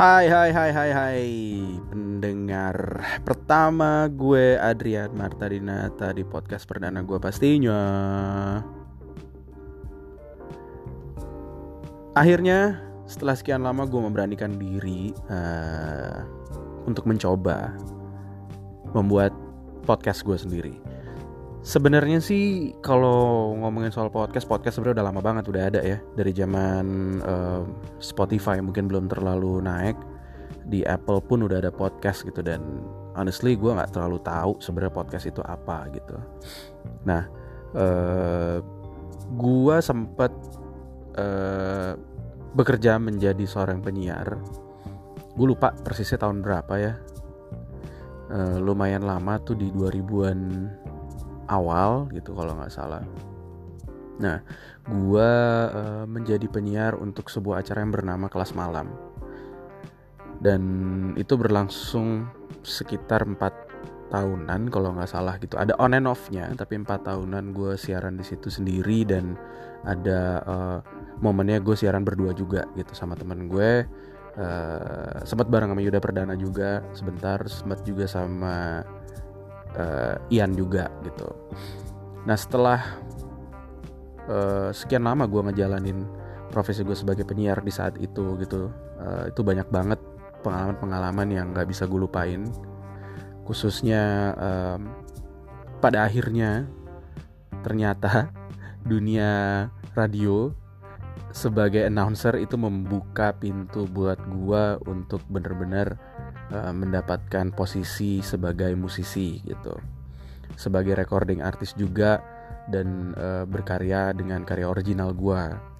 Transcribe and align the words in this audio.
Hai 0.00 0.32
hai 0.32 0.48
hai 0.48 0.72
hai 0.72 0.90
hai. 0.96 1.28
Pendengar 1.92 3.04
pertama 3.20 4.08
gue 4.08 4.56
Adrian 4.56 5.12
Marta 5.12 5.44
Dinata 5.44 6.16
di 6.16 6.24
podcast 6.24 6.64
perdana 6.64 7.04
gue 7.04 7.20
pastinya. 7.20 7.76
Akhirnya 12.16 12.80
setelah 13.04 13.36
sekian 13.36 13.60
lama 13.60 13.84
gue 13.84 14.00
memberanikan 14.00 14.56
diri 14.56 15.12
uh, 15.28 16.24
Untuk 16.88 17.04
mencoba 17.04 17.76
Membuat 18.96 19.36
podcast 19.84 20.24
gue 20.24 20.40
sendiri 20.40 20.89
Sebenarnya 21.60 22.24
sih 22.24 22.72
kalau 22.80 23.52
ngomongin 23.52 23.92
soal 23.92 24.08
podcast, 24.08 24.48
podcast 24.48 24.80
sebenarnya 24.80 25.04
udah 25.04 25.06
lama 25.12 25.20
banget 25.20 25.44
udah 25.44 25.62
ada 25.68 25.80
ya 25.84 26.00
dari 26.16 26.32
zaman 26.32 27.20
uh, 27.20 27.68
Spotify 28.00 28.64
mungkin 28.64 28.88
belum 28.88 29.12
terlalu 29.12 29.60
naik 29.60 29.92
di 30.72 30.80
Apple 30.88 31.20
pun 31.20 31.44
udah 31.44 31.60
ada 31.60 31.68
podcast 31.68 32.24
gitu 32.24 32.40
dan 32.40 32.64
honestly 33.12 33.60
gue 33.60 33.76
nggak 33.76 33.92
terlalu 33.92 34.16
tahu 34.24 34.56
sebenarnya 34.56 34.94
podcast 34.96 35.28
itu 35.28 35.44
apa 35.44 35.84
gitu. 35.92 36.16
Nah, 37.04 37.28
uh, 37.76 38.56
gue 39.36 39.76
sempet 39.84 40.32
uh, 41.20 41.92
bekerja 42.56 42.96
menjadi 42.96 43.44
seorang 43.44 43.84
penyiar. 43.84 44.40
Gue 45.36 45.46
lupa 45.52 45.76
persisnya 45.76 46.24
tahun 46.24 46.40
berapa 46.40 46.74
ya. 46.80 46.96
Uh, 48.32 48.56
lumayan 48.62 49.04
lama 49.04 49.36
tuh 49.42 49.58
di 49.58 49.68
2000-an 49.74 50.40
awal 51.50 52.06
gitu 52.14 52.32
kalau 52.32 52.54
nggak 52.54 52.72
salah. 52.72 53.02
Nah, 54.20 54.38
gue 54.86 55.32
uh, 55.72 56.04
menjadi 56.06 56.46
penyiar 56.46 56.94
untuk 56.94 57.26
sebuah 57.32 57.64
acara 57.64 57.82
yang 57.82 57.92
bernama 57.92 58.30
Kelas 58.30 58.52
Malam. 58.54 58.92
Dan 60.40 60.62
itu 61.20 61.36
berlangsung 61.36 62.28
sekitar 62.64 63.24
empat 63.28 63.52
tahunan 64.12 64.68
kalau 64.68 64.92
nggak 64.96 65.10
salah 65.10 65.36
gitu. 65.40 65.56
Ada 65.56 65.76
on 65.80 65.96
and 65.96 66.08
off-nya, 66.08 66.52
tapi 66.56 66.80
empat 66.80 67.08
tahunan 67.08 67.56
gue 67.56 67.76
siaran 67.80 68.16
di 68.20 68.24
situ 68.24 68.52
sendiri 68.52 69.04
dan 69.08 69.36
ada 69.84 70.20
uh, 70.44 70.78
momennya 71.24 71.60
gue 71.64 71.76
siaran 71.76 72.04
berdua 72.04 72.36
juga 72.36 72.68
gitu 72.76 72.92
sama 72.92 73.16
temen 73.16 73.48
gue. 73.48 73.84
Uh, 74.40 75.20
sempat 75.26 75.50
bareng 75.50 75.74
sama 75.74 75.82
Yuda 75.82 75.98
Perdana 76.00 76.34
juga 76.38 76.84
sebentar, 76.94 77.40
sempat 77.50 77.82
juga 77.82 78.06
sama 78.06 78.86
uh, 79.76 80.16
Ian 80.32 80.56
juga 80.56 80.88
gitu. 81.04 81.28
Nah 82.24 82.36
setelah 82.36 82.80
uh, 84.26 84.70
sekian 84.74 85.04
lama 85.06 85.26
gue 85.26 85.40
ngejalanin 85.50 86.06
profesi 86.50 86.82
gue 86.82 86.96
sebagai 86.96 87.22
penyiar 87.22 87.62
di 87.62 87.70
saat 87.70 87.98
itu 88.02 88.34
gitu, 88.42 88.70
uh, 88.98 89.30
itu 89.30 89.40
banyak 89.42 89.68
banget 89.70 90.00
pengalaman-pengalaman 90.40 91.28
yang 91.30 91.46
gak 91.52 91.68
bisa 91.68 91.86
gue 91.86 92.00
lupain. 92.00 92.42
Khususnya 93.46 94.34
um, 94.38 94.90
pada 95.82 96.06
akhirnya 96.06 96.66
ternyata 97.62 98.30
dunia 98.90 99.66
radio 99.94 100.54
sebagai 101.30 101.86
announcer 101.86 102.34
itu 102.42 102.58
membuka 102.58 103.30
pintu 103.38 103.86
buat 103.86 104.18
gua 104.26 104.82
untuk 104.86 105.22
bener-bener 105.30 105.94
uh, 106.52 106.74
mendapatkan 106.74 107.54
posisi 107.54 108.20
sebagai 108.20 108.74
musisi 108.74 109.40
gitu. 109.42 109.74
Sebagai 110.58 110.98
recording 110.98 111.40
artis 111.40 111.72
juga 111.78 112.20
dan 112.70 113.16
uh, 113.16 113.44
berkarya 113.46 114.12
dengan 114.14 114.46
karya 114.46 114.68
original 114.70 115.14
gua. 115.14 115.70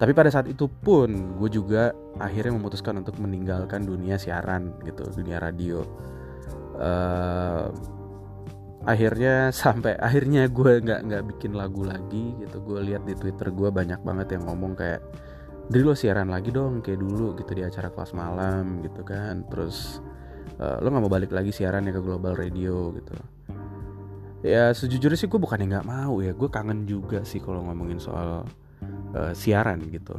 Tapi 0.00 0.16
pada 0.16 0.32
saat 0.32 0.48
itu 0.48 0.64
pun 0.64 1.36
gue 1.36 1.50
juga 1.52 1.92
akhirnya 2.16 2.56
memutuskan 2.56 3.04
untuk 3.04 3.20
meninggalkan 3.20 3.84
dunia 3.84 4.16
siaran 4.16 4.72
gitu 4.88 5.04
dunia 5.12 5.36
radio. 5.36 5.84
Uh, 6.80 7.68
akhirnya 8.88 9.48
sampai 9.60 10.00
akhirnya 10.00 10.48
gue 10.48 10.80
nggak 10.80 11.00
nggak 11.04 11.22
bikin 11.36 11.52
lagu 11.52 11.84
lagi 11.84 12.32
gitu. 12.40 12.64
Gue 12.64 12.80
lihat 12.80 13.04
di 13.04 13.12
twitter 13.12 13.52
gue 13.52 13.68
banyak 13.68 14.00
banget 14.00 14.40
yang 14.40 14.48
ngomong 14.48 14.72
kayak 14.72 15.04
dari 15.70 15.86
lo 15.86 15.94
siaran 15.94 16.34
lagi 16.34 16.50
dong 16.50 16.82
kayak 16.82 16.98
dulu 16.98 17.38
gitu 17.38 17.54
di 17.54 17.62
acara 17.62 17.94
kelas 17.94 18.10
malam 18.10 18.82
gitu 18.82 19.06
kan. 19.06 19.46
Terus 19.46 20.02
uh, 20.58 20.82
lo 20.82 20.90
nggak 20.90 21.04
mau 21.06 21.12
balik 21.12 21.30
lagi 21.30 21.54
siaran 21.54 21.86
ya 21.86 21.94
ke 21.94 22.02
global 22.02 22.34
radio 22.34 22.90
gitu. 22.98 23.14
Ya 24.42 24.74
sejujurnya 24.74 25.14
sih 25.14 25.30
gue 25.30 25.38
bukan 25.38 25.62
yang 25.62 25.78
nggak 25.78 25.86
mau 25.86 26.18
ya. 26.18 26.34
Gue 26.34 26.50
kangen 26.50 26.90
juga 26.90 27.22
sih 27.22 27.38
kalau 27.38 27.62
ngomongin 27.62 28.02
soal 28.02 28.42
uh, 29.14 29.32
siaran 29.32 29.78
gitu. 29.94 30.18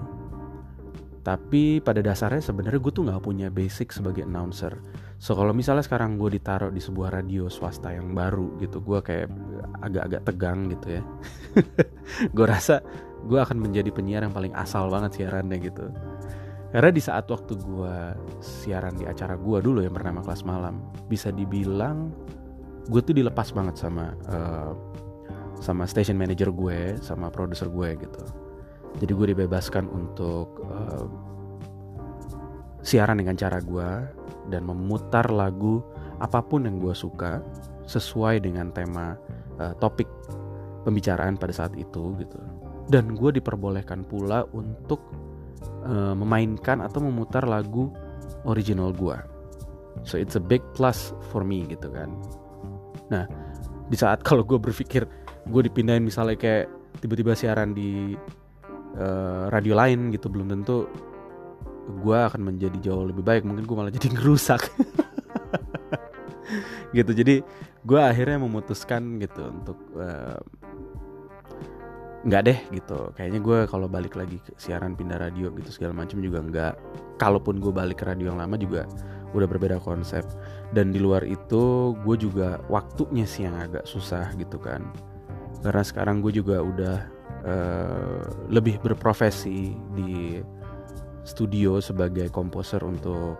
Tapi 1.22 1.84
pada 1.84 2.00
dasarnya 2.00 2.40
sebenarnya 2.42 2.80
gue 2.80 2.94
tuh 2.96 3.04
nggak 3.06 3.22
punya 3.22 3.52
basic 3.52 3.92
sebagai 3.92 4.24
announcer. 4.24 4.74
So 5.22 5.36
kalau 5.38 5.52
misalnya 5.52 5.86
sekarang 5.86 6.16
gue 6.18 6.34
ditaruh 6.34 6.74
di 6.74 6.82
sebuah 6.82 7.14
radio 7.14 7.46
swasta 7.52 7.94
yang 7.94 8.16
baru 8.16 8.58
gitu, 8.58 8.82
gue 8.82 9.04
kayak 9.06 9.30
agak-agak 9.84 10.22
tegang 10.26 10.72
gitu 10.74 10.98
ya. 10.98 11.04
gue 12.40 12.46
rasa 12.48 12.82
gue 13.26 13.40
akan 13.40 13.58
menjadi 13.62 13.90
penyiar 13.94 14.26
yang 14.26 14.34
paling 14.34 14.54
asal 14.58 14.90
banget 14.90 15.22
siarannya 15.22 15.58
gitu. 15.62 15.90
Karena 16.72 16.90
di 16.90 17.04
saat 17.04 17.28
waktu 17.28 17.60
gue 17.60 17.96
siaran 18.40 18.96
di 18.96 19.04
acara 19.04 19.36
gue 19.36 19.60
dulu 19.60 19.84
yang 19.84 19.92
bernama 19.92 20.24
kelas 20.24 20.48
malam, 20.48 20.80
bisa 21.12 21.28
dibilang 21.30 22.16
gue 22.88 23.02
tuh 23.04 23.14
dilepas 23.14 23.52
banget 23.52 23.76
sama 23.78 24.16
uh, 24.32 24.72
sama 25.60 25.86
station 25.86 26.18
manager 26.18 26.50
gue, 26.50 26.96
sama 27.04 27.28
produser 27.28 27.68
gue 27.68 28.00
gitu. 28.00 28.24
Jadi 29.04 29.12
gue 29.12 29.28
dibebaskan 29.36 29.86
untuk 29.92 30.64
uh, 30.66 31.06
siaran 32.82 33.22
dengan 33.22 33.38
cara 33.38 33.62
gue 33.62 33.90
dan 34.50 34.66
memutar 34.66 35.30
lagu 35.30 35.86
apa 36.18 36.42
pun 36.42 36.66
yang 36.66 36.82
gue 36.82 36.96
suka 36.96 37.44
sesuai 37.86 38.42
dengan 38.42 38.74
tema 38.74 39.20
uh, 39.62 39.74
topik 39.78 40.10
pembicaraan 40.82 41.38
pada 41.38 41.54
saat 41.54 41.78
itu 41.78 42.18
gitu 42.18 42.42
dan 42.90 43.14
gue 43.14 43.38
diperbolehkan 43.38 44.08
pula 44.08 44.48
untuk 44.56 45.04
uh, 45.86 46.18
memainkan 46.18 46.82
atau 46.82 47.04
memutar 47.04 47.46
lagu 47.46 47.94
original 48.48 48.90
gue 48.96 49.18
so 50.04 50.18
it's 50.18 50.40
a 50.40 50.44
big 50.44 50.64
plus 50.74 51.12
for 51.30 51.44
me 51.44 51.68
gitu 51.68 51.92
kan. 51.92 52.10
Nah 53.12 53.28
di 53.92 53.98
saat 54.00 54.24
kalau 54.28 54.48
gue 54.48 54.58
berpikir 54.58 55.06
gue 55.50 55.62
dipindahin 55.68 56.06
misalnya 56.06 56.38
kayak 56.38 56.66
tiba-tiba 57.02 57.34
siaran 57.34 57.74
di 57.74 58.16
uh, 58.96 59.50
radio 59.50 59.76
lain 59.76 60.14
gitu 60.14 60.30
belum 60.30 60.52
tentu 60.54 60.88
gue 61.92 62.18
akan 62.18 62.42
menjadi 62.54 62.78
jauh 62.92 63.10
lebih 63.10 63.26
baik. 63.26 63.44
Mungkin 63.44 63.66
gue 63.68 63.76
malah 63.76 63.94
jadi 63.98 64.08
ngerusak. 64.16 64.62
Gitu. 66.92 67.12
Jadi 67.16 67.40
gue 67.88 68.02
akhirnya 68.04 68.36
memutuskan 68.36 69.16
gitu 69.24 69.48
untuk 69.48 69.80
uh, 69.96 70.36
nggak 72.22 72.42
deh 72.46 72.60
gitu. 72.70 73.10
Kayaknya 73.18 73.40
gue 73.42 73.58
kalau 73.66 73.88
balik 73.90 74.14
lagi 74.14 74.38
ke 74.38 74.54
siaran 74.58 74.94
pindah 74.94 75.18
radio 75.18 75.50
gitu 75.58 75.70
segala 75.74 76.06
macam 76.06 76.22
juga 76.22 76.40
nggak. 76.42 76.74
Kalaupun 77.18 77.58
gue 77.58 77.74
balik 77.74 78.02
ke 78.02 78.06
radio 78.06 78.34
yang 78.34 78.38
lama 78.38 78.58
juga 78.58 78.86
udah 79.34 79.48
berbeda 79.50 79.82
konsep. 79.82 80.22
Dan 80.70 80.94
di 80.94 81.02
luar 81.02 81.26
itu 81.26 81.94
gue 82.06 82.16
juga 82.22 82.62
waktunya 82.70 83.26
sih 83.26 83.50
yang 83.50 83.58
agak 83.58 83.90
susah 83.90 84.34
gitu 84.38 84.62
kan. 84.62 84.86
Karena 85.66 85.82
sekarang 85.82 86.22
gue 86.22 86.34
juga 86.34 86.62
udah 86.62 86.98
uh, 87.46 88.22
lebih 88.54 88.78
berprofesi 88.82 89.74
di 89.98 90.42
studio 91.22 91.78
sebagai 91.82 92.34
komposer 92.34 92.82
untuk 92.82 93.38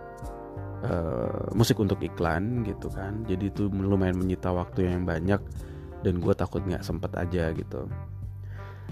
uh, 0.86 1.50
musik 1.54 1.78
untuk 1.78 2.02
iklan 2.02 2.66
gitu 2.66 2.90
kan. 2.90 3.22
Jadi 3.30 3.50
itu 3.50 3.70
lumayan 3.70 4.18
menyita 4.18 4.50
waktu 4.50 4.90
yang 4.90 5.06
banyak 5.06 5.38
dan 6.02 6.18
gue 6.18 6.34
takut 6.34 6.66
nggak 6.66 6.82
sempet 6.82 7.14
aja 7.14 7.54
gitu 7.54 7.86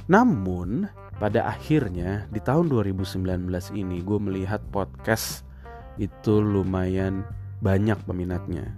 namun 0.07 0.89
pada 1.21 1.53
akhirnya 1.53 2.25
di 2.33 2.41
tahun 2.41 2.73
2019 2.73 3.45
ini 3.77 4.01
gue 4.01 4.19
melihat 4.19 4.65
podcast 4.73 5.45
itu 6.01 6.41
lumayan 6.41 7.29
banyak 7.61 8.01
peminatnya 8.09 8.73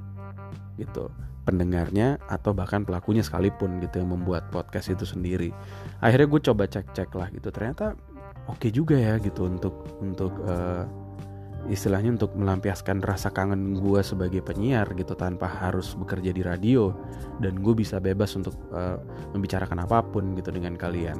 gitu. 0.74 1.06
Pendengarnya 1.42 2.22
atau 2.30 2.54
bahkan 2.54 2.86
pelakunya 2.86 3.22
sekalipun 3.22 3.82
gitu 3.82 4.02
yang 4.02 4.14
membuat 4.14 4.50
podcast 4.54 4.94
itu 4.94 5.02
sendiri. 5.02 5.50
Akhirnya 5.98 6.30
gue 6.30 6.40
coba 6.42 6.64
cek-cek 6.70 7.10
lah 7.14 7.30
gitu. 7.34 7.50
Ternyata 7.50 7.98
oke 8.50 8.58
okay 8.58 8.70
juga 8.70 8.94
ya 8.98 9.18
gitu 9.18 9.46
untuk 9.46 9.74
untuk 9.98 10.34
uh, 10.46 10.86
istilahnya 11.70 12.18
untuk 12.18 12.34
melampiaskan 12.34 13.02
rasa 13.02 13.30
kangen 13.30 13.78
gue 13.78 14.00
sebagai 14.02 14.42
penyiar 14.42 14.88
gitu 14.98 15.14
tanpa 15.14 15.46
harus 15.46 15.94
bekerja 15.94 16.34
di 16.34 16.42
radio 16.42 16.90
dan 17.38 17.62
gue 17.62 17.74
bisa 17.76 18.02
bebas 18.02 18.34
untuk 18.34 18.54
uh, 18.74 18.98
membicarakan 19.34 19.86
apa 19.86 20.02
pun 20.02 20.34
gitu 20.34 20.50
dengan 20.50 20.74
kalian. 20.74 21.18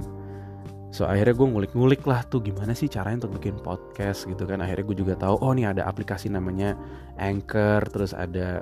So 0.92 1.08
akhirnya 1.08 1.32
gue 1.32 1.48
ngulik-ngulik 1.48 2.04
lah 2.04 2.20
tuh 2.28 2.44
gimana 2.44 2.76
sih 2.76 2.84
caranya 2.90 3.24
untuk 3.24 3.40
bikin 3.40 3.56
podcast 3.62 4.28
gitu 4.28 4.44
kan. 4.44 4.60
Akhirnya 4.60 4.84
gue 4.84 4.96
juga 4.98 5.14
tahu 5.16 5.40
oh 5.40 5.52
nih 5.54 5.72
ada 5.72 5.88
aplikasi 5.88 6.28
namanya 6.28 6.76
Anchor 7.16 7.86
terus 7.88 8.12
ada 8.12 8.60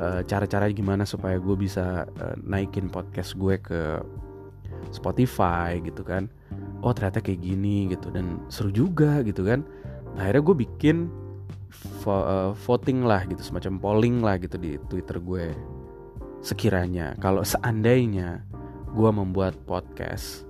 uh, 0.00 0.22
cara-cara 0.24 0.72
gimana 0.72 1.04
supaya 1.04 1.36
gue 1.36 1.56
bisa 1.58 2.06
uh, 2.06 2.36
naikin 2.44 2.88
podcast 2.88 3.36
gue 3.36 3.60
ke 3.60 4.00
Spotify 4.94 5.78
gitu 5.82 6.06
kan 6.06 6.30
oh 6.84 6.92
ternyata 6.92 7.24
kayak 7.24 7.40
gini 7.42 7.90
gitu 7.90 8.12
dan 8.12 8.44
seru 8.52 8.70
juga 8.70 9.20
gitu 9.24 9.42
kan 9.42 9.64
akhirnya 10.16 10.42
gue 10.42 10.56
bikin 10.66 10.96
vo 12.02 12.12
uh, 12.12 12.50
voting 12.56 13.04
lah 13.04 13.22
gitu 13.28 13.42
semacam 13.44 13.78
polling 13.78 14.24
lah 14.24 14.40
gitu 14.40 14.56
di 14.56 14.80
Twitter 14.88 15.20
gue 15.20 15.52
sekiranya. 16.40 17.16
Kalau 17.20 17.44
seandainya 17.44 18.40
gue 18.96 19.10
membuat 19.12 19.58
podcast 19.68 20.48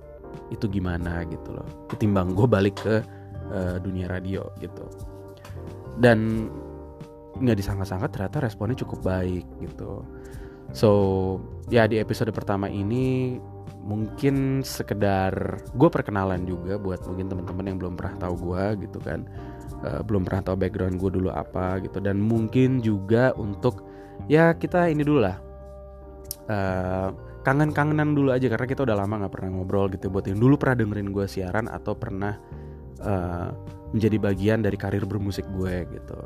itu 0.53 0.65
gimana 0.71 1.27
gitu 1.27 1.51
loh. 1.51 1.67
Ketimbang 1.91 2.31
gue 2.31 2.47
balik 2.47 2.79
ke 2.79 3.03
uh, 3.51 3.75
dunia 3.81 4.07
radio 4.07 4.47
gitu. 4.63 4.85
Dan 5.97 6.47
nggak 7.37 7.57
disangka-sangka 7.57 8.07
ternyata 8.09 8.37
responnya 8.49 8.77
cukup 8.81 9.05
baik 9.05 9.45
gitu 9.61 10.01
so 10.71 10.89
ya 11.67 11.87
di 11.87 11.99
episode 11.99 12.31
pertama 12.31 12.71
ini 12.71 13.37
mungkin 13.87 14.67
sekedar 14.67 15.63
gue 15.63 15.89
perkenalan 15.89 16.43
juga 16.43 16.75
buat 16.75 17.07
mungkin 17.07 17.31
teman-teman 17.31 17.65
yang 17.71 17.77
belum 17.79 17.95
pernah 17.95 18.27
tahu 18.27 18.35
gue 18.51 18.63
gitu 18.83 18.99
kan. 18.99 19.23
Uh, 19.77 20.01
belum 20.03 20.27
pernah 20.27 20.41
tahu 20.43 20.57
background 20.59 20.99
gue 20.99 21.11
dulu 21.23 21.31
apa 21.31 21.79
gitu. 21.79 22.03
Dan 22.03 22.19
mungkin 22.19 22.83
juga 22.83 23.31
untuk 23.39 23.87
ya 24.27 24.51
kita 24.51 24.91
ini 24.91 25.07
dulu 25.07 25.23
lah. 25.23 25.39
Uh, 26.51 27.15
kangen-kangenan 27.47 28.11
dulu 28.11 28.35
aja 28.35 28.51
karena 28.51 28.67
kita 28.67 28.83
udah 28.83 28.95
lama 28.99 29.23
nggak 29.23 29.33
pernah 29.39 29.49
ngobrol 29.55 29.87
gitu 29.87 30.11
buat 30.11 30.27
yang 30.27 30.35
dulu 30.35 30.59
pernah 30.59 30.83
dengerin 30.83 31.15
gue 31.15 31.25
siaran 31.31 31.71
atau 31.71 31.95
pernah 31.95 32.35
uh, 32.99 33.55
menjadi 33.95 34.19
bagian 34.19 34.59
dari 34.59 34.75
karir 34.75 35.07
bermusik 35.07 35.47
gue 35.55 35.87
gitu. 35.95 36.19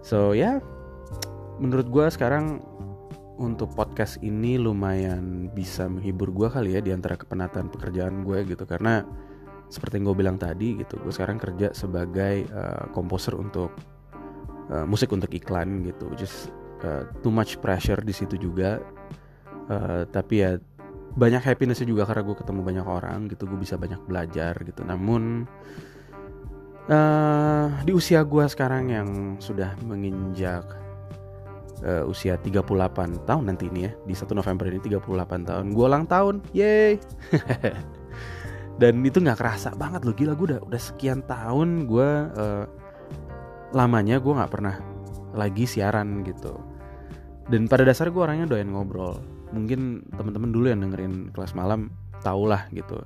So 0.00 0.32
ya 0.32 0.40
yeah, 0.40 0.54
menurut 1.60 1.92
gue 1.92 2.08
sekarang 2.08 2.64
untuk 3.34 3.74
podcast 3.74 4.22
ini 4.22 4.54
lumayan 4.54 5.50
bisa 5.50 5.90
menghibur 5.90 6.30
gue 6.30 6.48
kali 6.50 6.78
ya 6.78 6.80
di 6.80 6.94
antara 6.94 7.18
kepenatan 7.18 7.66
pekerjaan 7.70 8.22
gue 8.22 8.46
gitu. 8.46 8.62
Karena 8.62 9.02
seperti 9.66 9.98
yang 9.98 10.12
gue 10.12 10.16
bilang 10.22 10.36
tadi 10.38 10.78
gitu 10.78 11.00
gue 11.02 11.10
sekarang 11.10 11.40
kerja 11.40 11.74
sebagai 11.74 12.46
uh, 12.54 12.86
komposer 12.94 13.34
untuk 13.34 13.74
uh, 14.70 14.86
musik 14.86 15.10
untuk 15.10 15.32
iklan 15.34 15.82
gitu 15.82 16.12
just 16.14 16.52
uh, 16.86 17.08
too 17.24 17.32
much 17.32 17.58
pressure 17.58 17.98
di 17.98 18.14
situ 18.14 18.38
juga. 18.38 18.78
Uh, 19.64 20.04
tapi 20.12 20.44
ya 20.44 20.60
banyak 21.14 21.42
happinessnya 21.42 21.88
juga 21.88 22.04
karena 22.04 22.22
gue 22.26 22.36
ketemu 22.36 22.60
banyak 22.62 22.86
orang 22.86 23.18
gitu 23.30 23.46
gue 23.50 23.58
bisa 23.58 23.74
banyak 23.74 23.98
belajar 24.06 24.54
gitu. 24.62 24.86
Namun 24.86 25.48
uh, 26.86 27.66
di 27.82 27.90
usia 27.90 28.22
gue 28.22 28.44
sekarang 28.46 28.94
yang 28.94 29.08
sudah 29.42 29.74
menginjak 29.82 30.83
uh, 31.82 32.06
usia 32.06 32.38
38 32.38 33.26
tahun 33.26 33.44
nanti 33.48 33.66
ini 33.66 33.90
ya. 33.90 33.92
Di 34.06 34.14
1 34.14 34.30
November 34.30 34.70
ini 34.70 34.78
38 34.78 35.48
tahun. 35.48 35.64
Gue 35.74 35.84
ulang 35.88 36.06
tahun. 36.06 36.44
Yeay 36.54 37.00
dan 38.80 38.94
itu 39.06 39.18
nggak 39.18 39.38
kerasa 39.38 39.74
banget 39.74 40.06
loh. 40.06 40.14
Gila 40.14 40.38
gue 40.38 40.46
udah 40.54 40.60
udah 40.62 40.80
sekian 40.80 41.22
tahun 41.26 41.90
gue 41.90 42.08
uh, 42.38 42.64
lamanya 43.74 44.22
gue 44.22 44.32
nggak 44.34 44.52
pernah 44.52 44.78
lagi 45.34 45.66
siaran 45.66 46.22
gitu. 46.22 46.54
Dan 47.50 47.66
pada 47.66 47.84
dasar 47.84 48.08
gue 48.08 48.22
orangnya 48.22 48.46
doyan 48.46 48.70
ngobrol. 48.70 49.18
Mungkin 49.50 50.10
teman-teman 50.14 50.50
dulu 50.50 50.66
yang 50.70 50.82
dengerin 50.82 51.30
kelas 51.34 51.54
malam 51.54 51.90
tau 52.24 52.48
lah 52.48 52.66
gitu 52.72 53.04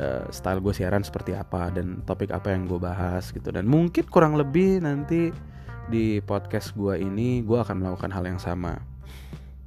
uh, 0.00 0.24
style 0.30 0.60
gue 0.60 0.72
siaran 0.72 1.02
seperti 1.02 1.34
apa 1.34 1.72
dan 1.72 2.04
topik 2.04 2.30
apa 2.32 2.52
yang 2.52 2.68
gue 2.68 2.80
bahas 2.80 3.32
gitu. 3.32 3.48
Dan 3.52 3.66
mungkin 3.68 4.04
kurang 4.08 4.36
lebih 4.36 4.84
nanti 4.84 5.32
di 5.86 6.18
podcast 6.22 6.74
gue 6.74 6.98
ini 6.98 7.42
gue 7.46 7.58
akan 7.58 7.82
melakukan 7.82 8.10
hal 8.10 8.26
yang 8.26 8.40
sama. 8.42 8.78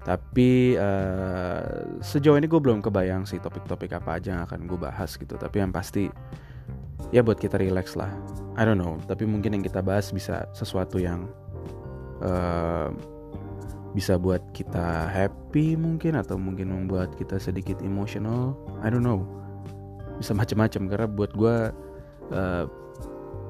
Tapi 0.04 0.80
uh, 0.80 2.00
sejauh 2.00 2.40
ini 2.40 2.48
gue 2.48 2.60
belum 2.60 2.80
kebayang 2.80 3.28
sih 3.28 3.38
topik-topik 3.38 3.92
apa 3.94 4.18
aja 4.18 4.36
yang 4.36 4.44
akan 4.48 4.68
gue 4.68 4.80
bahas 4.80 5.16
gitu. 5.20 5.36
Tapi 5.36 5.60
yang 5.60 5.72
pasti 5.76 6.08
ya 7.12 7.24
buat 7.24 7.40
kita 7.40 7.60
relax 7.60 7.96
lah. 7.96 8.12
I 8.60 8.68
don't 8.68 8.80
know 8.80 9.00
tapi 9.08 9.24
mungkin 9.24 9.56
yang 9.56 9.64
kita 9.64 9.80
bahas 9.80 10.12
bisa 10.12 10.44
sesuatu 10.52 11.00
yang 11.00 11.32
uh, 12.20 12.92
bisa 13.96 14.22
buat 14.22 14.44
kita 14.54 15.10
happy 15.10 15.74
mungkin 15.74 16.14
atau 16.20 16.38
mungkin 16.38 16.70
membuat 16.70 17.16
kita 17.18 17.42
sedikit 17.42 17.82
emotional. 17.82 18.54
I 18.86 18.92
don't 18.92 19.04
know. 19.04 19.26
Bisa 20.20 20.36
macam-macam 20.36 20.82
karena 20.92 21.08
buat 21.08 21.32
gue 21.34 21.56
uh, 22.36 22.66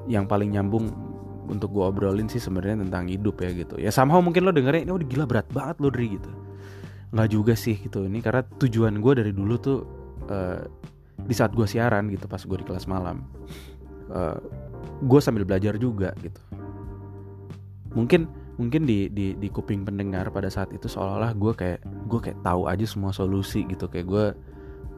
yang 0.08 0.24
paling 0.24 0.56
nyambung 0.56 1.09
untuk 1.50 1.74
gue 1.74 1.84
obrolin 1.84 2.30
sih 2.30 2.38
sebenarnya 2.38 2.86
tentang 2.86 3.10
hidup 3.10 3.42
ya 3.42 3.50
gitu. 3.52 3.74
Ya 3.76 3.90
somehow 3.90 4.22
mungkin 4.22 4.46
lo 4.46 4.54
dengerin 4.54 4.86
ini 4.86 4.92
udah 4.94 5.06
gila 5.10 5.24
berat 5.26 5.48
banget 5.50 5.76
lo 5.82 5.90
dari 5.90 6.16
gitu. 6.16 6.30
Nggak 7.10 7.28
juga 7.34 7.54
sih 7.58 7.76
gitu. 7.76 8.06
Ini 8.06 8.22
karena 8.22 8.46
tujuan 8.46 9.02
gue 9.02 9.12
dari 9.18 9.32
dulu 9.34 9.54
tuh 9.58 9.78
uh, 10.30 10.62
di 11.20 11.34
saat 11.34 11.52
gue 11.52 11.66
siaran 11.68 12.08
gitu 12.08 12.24
pas 12.30 12.40
gue 12.40 12.56
di 12.56 12.64
kelas 12.64 12.88
malam 12.88 13.20
uh, 14.08 14.34
eh, 14.34 14.38
gue 15.04 15.20
sambil 15.20 15.44
belajar 15.44 15.76
juga 15.76 16.12
gitu. 16.20 16.40
Mungkin 17.92 18.30
mungkin 18.60 18.84
di 18.84 19.08
di 19.08 19.32
di 19.36 19.48
kuping 19.48 19.88
pendengar 19.88 20.28
pada 20.28 20.52
saat 20.52 20.68
itu 20.70 20.84
seolah-olah 20.84 21.32
gue 21.32 21.52
kayak 21.56 21.80
gue 22.08 22.20
kayak 22.20 22.38
tahu 22.44 22.68
aja 22.68 22.86
semua 22.86 23.10
solusi 23.10 23.64
gitu. 23.66 23.88
Kayak 23.88 24.06
gue 24.06 24.26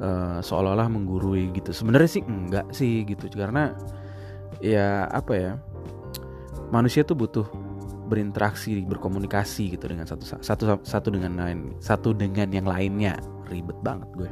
uh, 0.02 0.38
seolah-olah 0.43 0.88
menggurui 0.90 1.55
gitu. 1.55 1.70
Sebenarnya 1.72 2.10
sih 2.10 2.22
enggak 2.26 2.66
sih 2.75 3.06
gitu. 3.06 3.31
Karena 3.32 3.72
ya 4.60 5.08
apa 5.08 5.32
ya 5.34 5.52
manusia 6.72 7.04
tuh 7.04 7.14
butuh 7.14 7.46
berinteraksi 8.08 8.82
berkomunikasi 8.84 9.76
gitu 9.78 9.88
dengan 9.88 10.04
satu 10.04 10.40
satu 10.44 10.80
satu 10.84 11.08
dengan 11.08 11.38
lain 11.38 11.76
satu 11.78 12.16
dengan 12.16 12.48
yang 12.50 12.66
lainnya. 12.66 13.20
Ribet 13.46 13.76
banget 13.84 14.08
gue. 14.16 14.30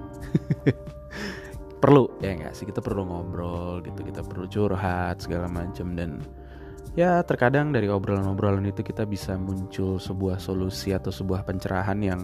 Perlu 1.82 2.08
ya 2.25 2.37
enggak 2.37 2.52
sih? 2.56 2.69
Kita 2.69 2.84
perlu 2.84 3.08
ngobrol 3.08 3.81
gitu 3.84 4.04
kita 4.04 4.20
perlu 4.20 4.44
curhat 4.48 5.25
segala 5.25 5.48
macam 5.48 5.96
dan 5.96 6.20
ya 6.92 7.25
terkadang 7.25 7.72
dari 7.72 7.88
obrolan-obrolan 7.88 8.69
itu 8.69 8.84
kita 8.84 9.08
bisa 9.08 9.37
muncul 9.40 9.96
sebuah 9.96 10.37
solusi 10.37 10.92
atau 10.92 11.08
sebuah 11.08 11.48
pencerahan 11.48 11.96
yang 12.04 12.20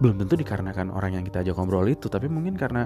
belum 0.00 0.16
tentu 0.24 0.40
dikarenakan 0.40 0.92
orang 0.92 1.20
yang 1.20 1.24
kita 1.24 1.40
ajak 1.40 1.56
ngobrol 1.56 1.88
itu. 1.88 2.08
Tapi 2.12 2.28
mungkin 2.28 2.56
karena 2.56 2.84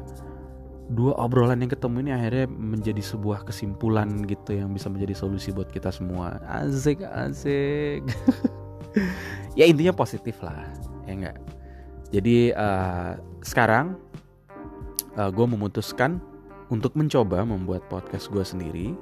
dua 0.92 1.16
obrolan 1.16 1.64
yang 1.64 1.72
ketemu 1.72 1.96
ini 2.04 2.10
akhirnya 2.12 2.46
menjadi 2.50 3.00
sebuah 3.00 3.48
kesimpulan 3.48 4.28
gitu 4.28 4.52
yang 4.52 4.68
bisa 4.72 4.92
menjadi 4.92 5.16
solusi 5.16 5.48
buat 5.54 5.72
kita 5.72 5.88
semua. 5.88 6.40
Asik 6.44 7.00
asik. 7.04 8.04
Ya 9.58 9.66
intinya 9.66 9.90
positif 9.90 10.38
lah 10.38 10.70
ya 11.06 11.14
enggak? 11.14 11.38
Jadi 12.14 12.54
uh, 12.54 13.18
sekarang 13.42 13.98
uh, 15.18 15.30
gue 15.34 15.46
memutuskan 15.46 16.22
untuk 16.70 16.94
mencoba 16.94 17.42
membuat 17.42 17.86
podcast 17.90 18.30
gue 18.30 18.44
sendiri 18.46 18.94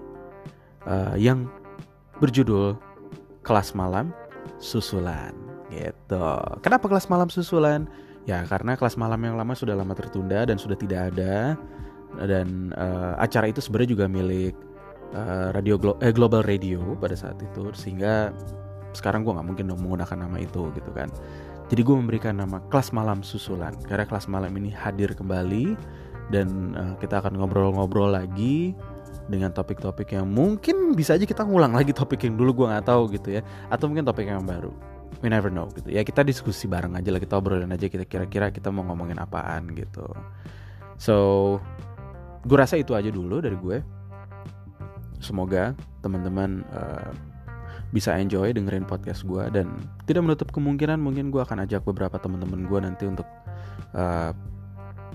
uh, 0.88 1.16
yang 1.16 1.48
berjudul 2.20 2.76
kelas 3.44 3.76
malam 3.76 4.12
susulan 4.60 5.34
gitu. 5.72 6.28
Kenapa 6.60 6.88
kelas 6.88 7.08
malam 7.08 7.28
susulan 7.32 7.88
Ya 8.22 8.46
karena 8.46 8.78
kelas 8.78 8.94
malam 8.94 9.18
yang 9.26 9.34
lama 9.34 9.52
sudah 9.54 9.74
lama 9.74 9.94
tertunda 9.98 10.46
dan 10.46 10.56
sudah 10.58 10.78
tidak 10.78 11.14
ada. 11.14 11.58
Dan 12.12 12.70
uh, 12.76 13.16
acara 13.18 13.48
itu 13.48 13.58
sebenarnya 13.58 13.96
juga 13.96 14.06
milik 14.06 14.54
uh, 15.16 15.48
radio 15.56 15.80
Glo 15.80 15.96
eh, 15.98 16.12
Global 16.12 16.44
Radio 16.46 16.94
pada 17.00 17.18
saat 17.18 17.40
itu. 17.42 17.74
Sehingga 17.74 18.30
sekarang 18.94 19.26
gue 19.26 19.32
nggak 19.34 19.48
mungkin 19.48 19.66
menggunakan 19.74 20.18
nama 20.28 20.36
itu 20.38 20.70
gitu 20.76 20.90
kan. 20.94 21.10
Jadi 21.72 21.80
gue 21.80 21.96
memberikan 21.96 22.36
nama 22.36 22.62
kelas 22.70 22.94
malam 22.94 23.26
susulan. 23.26 23.74
Karena 23.88 24.06
kelas 24.06 24.30
malam 24.30 24.52
ini 24.54 24.70
hadir 24.70 25.16
kembali 25.18 25.74
dan 26.30 26.78
uh, 26.78 26.94
kita 27.02 27.18
akan 27.18 27.42
ngobrol-ngobrol 27.42 28.12
lagi 28.12 28.76
dengan 29.26 29.50
topik-topik 29.50 30.14
yang 30.14 30.28
mungkin 30.30 30.94
bisa 30.94 31.14
aja 31.14 31.24
kita 31.24 31.46
ngulang 31.46 31.72
lagi 31.72 31.94
topik 31.94 32.26
yang 32.26 32.34
dulu 32.36 32.62
gue 32.62 32.66
nggak 32.70 32.86
tahu 32.86 33.10
gitu 33.10 33.34
ya. 33.34 33.42
Atau 33.66 33.90
mungkin 33.90 34.06
topik 34.06 34.30
yang 34.30 34.46
baru 34.46 34.91
we 35.20 35.28
never 35.28 35.52
know 35.52 35.68
gitu. 35.76 35.92
Ya 35.92 36.00
kita 36.06 36.24
diskusi 36.24 36.64
bareng 36.64 36.96
aja 36.96 37.12
lah 37.12 37.20
kita 37.20 37.36
obrolin 37.36 37.68
aja 37.68 37.86
kita 37.90 38.08
kira-kira 38.08 38.48
kita 38.48 38.72
mau 38.72 38.86
ngomongin 38.88 39.20
apaan 39.20 39.74
gitu. 39.76 40.08
So 40.96 41.16
gue 42.42 42.56
rasa 42.56 42.80
itu 42.80 42.96
aja 42.96 43.12
dulu 43.12 43.44
dari 43.44 43.58
gue. 43.58 43.78
Semoga 45.22 45.76
teman-teman 46.02 46.66
uh, 46.74 47.12
bisa 47.92 48.16
enjoy 48.16 48.56
dengerin 48.56 48.88
podcast 48.88 49.22
gue 49.28 49.44
dan 49.52 49.68
tidak 50.08 50.24
menutup 50.24 50.48
kemungkinan 50.48 50.96
mungkin 50.96 51.28
gue 51.28 51.44
akan 51.44 51.68
ajak 51.68 51.84
beberapa 51.84 52.16
teman-teman 52.16 52.64
gue 52.64 52.78
nanti 52.80 53.04
untuk 53.04 53.28
uh, 53.92 54.32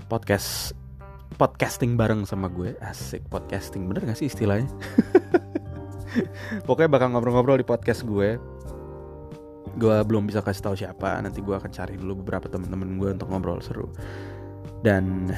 podcast 0.06 0.72
podcasting 1.36 1.98
bareng 1.98 2.24
sama 2.24 2.48
gue. 2.48 2.74
Asik 2.80 3.26
podcasting. 3.28 3.84
Bener 3.86 4.08
gak 4.08 4.18
sih 4.18 4.30
istilahnya? 4.30 4.70
Pokoknya 6.66 6.88
bakal 6.88 7.12
ngobrol-ngobrol 7.12 7.60
di 7.60 7.66
podcast 7.68 8.02
gue 8.08 8.40
gue 9.78 9.96
belum 10.04 10.26
bisa 10.26 10.42
kasih 10.42 10.62
tahu 10.66 10.74
siapa. 10.74 11.22
Nanti 11.22 11.40
gue 11.40 11.54
akan 11.54 11.70
cari 11.70 11.94
dulu 11.94 12.26
beberapa 12.26 12.50
teman-teman 12.50 12.98
gue 12.98 13.08
untuk 13.14 13.30
ngobrol 13.30 13.62
seru. 13.62 13.88
Dan 14.82 15.30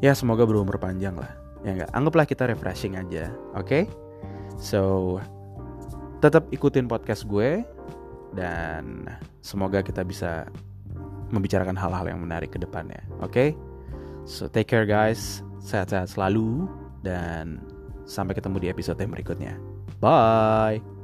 ya 0.00 0.16
semoga 0.16 0.48
berumur 0.48 0.80
panjang 0.80 1.14
lah. 1.14 1.30
Ya 1.62 1.74
nggak? 1.74 1.90
Anggaplah 1.92 2.26
kita 2.26 2.48
refreshing 2.48 2.96
aja 2.96 3.30
oke? 3.54 3.66
Okay? 3.66 3.84
so 4.58 5.14
tetap 6.18 6.50
ikutin 6.50 6.90
podcast 6.90 7.22
gue 7.30 7.62
dan 8.34 9.06
semoga 9.38 9.86
kita 9.86 10.02
bisa 10.02 10.50
membicarakan 11.30 11.78
hal-hal 11.78 12.10
yang 12.10 12.20
menarik 12.22 12.50
ke 12.54 12.58
depannya 12.58 12.98
oke? 13.22 13.30
Okay? 13.30 13.48
so 14.26 14.46
take 14.50 14.70
care 14.70 14.86
guys. 14.86 15.42
Sehat-sehat 15.58 16.14
selalu 16.14 16.70
dan 17.02 17.60
sampai 18.06 18.32
ketemu 18.32 18.56
di 18.62 18.68
episode 18.70 18.98
yang 19.02 19.12
berikutnya. 19.12 19.58
Bye 19.98 20.97